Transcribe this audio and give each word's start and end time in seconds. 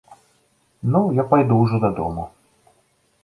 Ну, 0.95 1.01
я 1.21 1.27
пайду 1.33 1.59
ўжо 1.59 1.79
дадому. 1.85 2.23